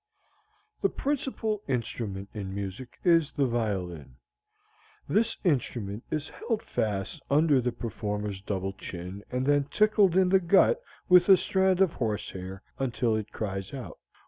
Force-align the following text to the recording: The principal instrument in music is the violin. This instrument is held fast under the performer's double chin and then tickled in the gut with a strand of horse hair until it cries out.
The 0.81 0.89
principal 0.89 1.61
instrument 1.67 2.29
in 2.33 2.55
music 2.55 2.97
is 3.03 3.33
the 3.33 3.45
violin. 3.45 4.15
This 5.07 5.37
instrument 5.43 6.03
is 6.09 6.27
held 6.29 6.63
fast 6.63 7.21
under 7.29 7.61
the 7.61 7.71
performer's 7.71 8.41
double 8.41 8.73
chin 8.73 9.23
and 9.29 9.45
then 9.45 9.65
tickled 9.65 10.15
in 10.17 10.29
the 10.29 10.39
gut 10.39 10.81
with 11.07 11.29
a 11.29 11.37
strand 11.37 11.81
of 11.81 11.93
horse 11.93 12.31
hair 12.31 12.63
until 12.79 13.15
it 13.15 13.31
cries 13.31 13.75
out. 13.75 13.99